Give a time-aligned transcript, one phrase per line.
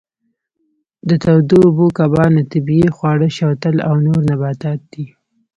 [1.07, 5.05] د تودو اوبو کبانو طبیعي خواړه شوتل او نور نباتات دي.